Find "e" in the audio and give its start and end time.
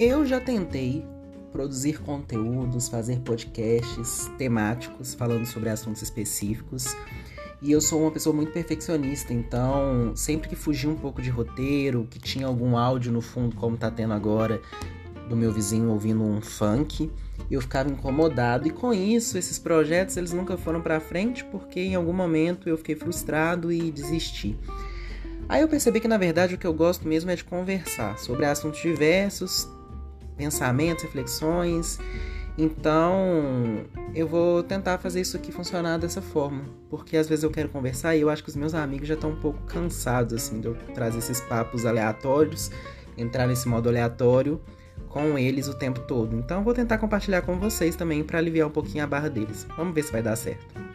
7.60-7.70, 18.66-18.70, 23.70-23.90, 38.16-38.22